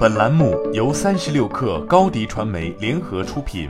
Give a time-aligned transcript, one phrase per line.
[0.00, 3.68] 本栏目由三十六克高低传媒联合出品。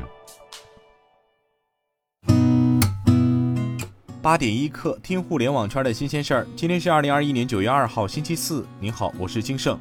[4.22, 6.46] 八点一刻，听互联网圈的新鲜事儿。
[6.54, 8.64] 今天是二零二一年九月二号，星期四。
[8.78, 9.76] 您好，我是金盛。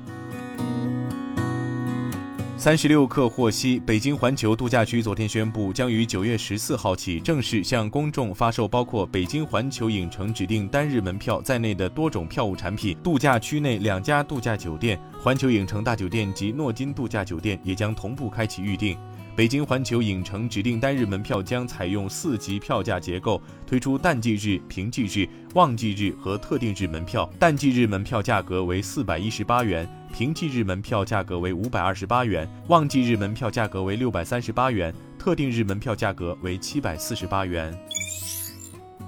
[2.59, 12.97] 三十六氪获悉，北京环球度假区昨天宣布，将于九月十四号起正式向公众发售包括北京环球影城指定单日门票在内的多种票务产品。
[13.01, 18.97] 度假区内两家度假酒店——环球影城大酒店及诺金度假酒店，也将同步开启预订。
[19.37, 27.31] 北京环球影城指定单日门票将采用四级票价结构，推出淡季日、平季日、旺季日和特定日门票。
[27.39, 29.87] 淡季日门票价格为四百一十八元，
[30.19, 37.73] 平季日门票价格为五百二十八元，旺季日门票价格为六百三十八元，特定日门票价格为七百四十八元。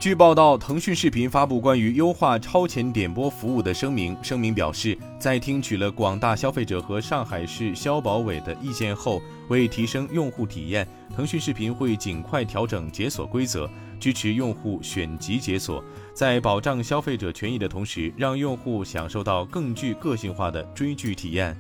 [0.02, 4.18] 据报道，腾讯视频发布关于优化超前点播服务的声明。
[4.24, 15.84] 声明表示，在听取了广大消费者和上海市消保委的意见后，为提升用户体验，腾讯视频会尽快调整解锁规则，支持用户选集解锁，
[16.16, 21.56] 在保障消费者权益的同时，让用户享受到更具个性化的追剧体验。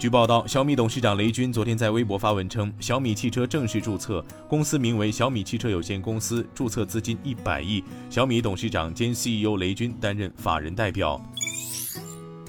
[0.00, 11.20] 据报道，小米董事长雷军昨天在微博发文称，小米汽车正式注册，公司名为小米汽车有限公司，注册资金一百亿，小米董事长兼 CEO 雷军担任法人代表。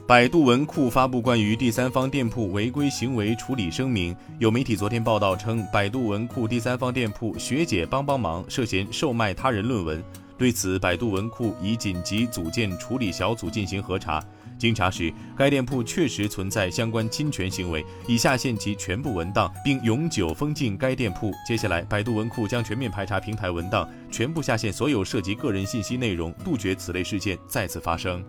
[0.07, 10.01] 百度文库发布关于第三方店铺违规行为处理声明，有媒体昨天报道称，百度文库第三方店铺学姐帮帮忙涉嫌售卖他人论文，
[10.41, 14.19] 对此，百度文库已紧急组建处理小组进行核查。
[14.57, 21.31] 经查实，该店铺确实存在相关侵权行为，已下线其全部文档，并永久封禁该店铺。
[21.47, 28.23] 接下来，百度文库将全面排查平台文档，全部下线所有涉及个人信息内容，杜绝此类事件再次发生。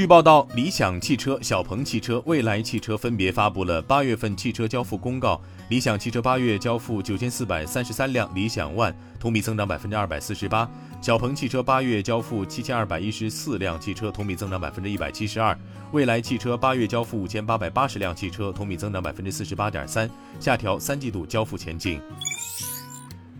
[0.00, 5.38] 据报道，理想汽车、小鹏汽车、蔚来汽车分别发布了八月份汽车交付公告。
[5.68, 10.66] 理想汽车八月交付九千四百三十三辆理想 ONE，同比增长百分之二百四十八；
[11.02, 15.54] 小鹏汽车八月交付七千二百一十四辆汽车，同比增长百分之一百七十二；
[15.92, 20.08] 蔚来汽车八月交付五千八百八十辆汽车，同比增长百分之四十八点三，
[20.40, 22.00] 下调三季度交付前景。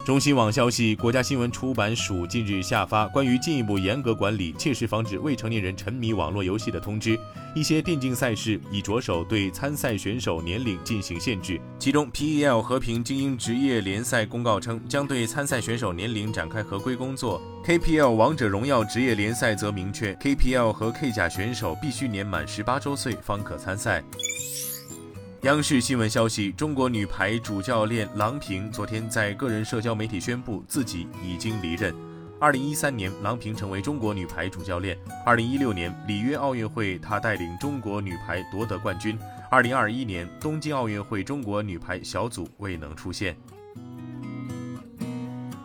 [0.03, 7.21] 中新网消息，国家新闻出版署近日下发关于进一步严格管理、切实防止未成年人沉迷网络游戏的通知，
[7.55, 11.61] 一些电竞赛事已着手对参赛选手年龄进行限制。
[11.78, 24.03] 其中，PEL 和平精英职业联赛公告称，将对参赛选手年龄展开合规工作；KPL 王者荣耀职业联赛则明确，KPL 和 K 甲选手必须年满十八周岁方可参赛。
[25.44, 31.94] 央视新闻消息，中国女排主教练郎平昨天在个人社交媒体宣布自己已经离任。
[32.38, 39.16] 二零一三年，郎平成为中国女排主教练；二零一六年里约奥运会，她带领中国女排夺得冠军；
[39.50, 43.34] 二零二一年东京奥运会，中国女排小组未能出现。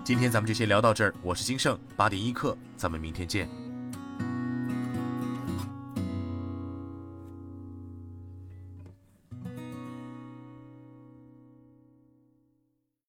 [0.06, 3.50] 今天咱们就先聊到这儿，我是金盛，八点一刻，咱们明天见。